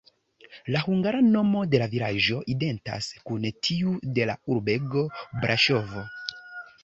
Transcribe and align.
La 0.75 0.79
hungara 0.85 1.19
nomo 1.25 1.59
de 1.73 1.81
la 1.81 1.87
vilaĝo 1.91 2.39
identas 2.53 3.11
kun 3.27 3.45
tiu 3.67 3.93
de 4.19 4.27
la 4.31 4.37
urbego 4.55 5.03
Braŝovo. 5.45 6.05